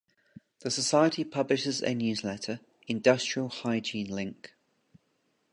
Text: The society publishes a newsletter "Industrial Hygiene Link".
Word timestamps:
The 0.61 0.71
society 0.71 1.23
publishes 1.23 1.83
a 1.83 1.93
newsletter 1.93 2.59
"Industrial 2.87 3.49
Hygiene 3.49 4.09
Link". 4.09 4.55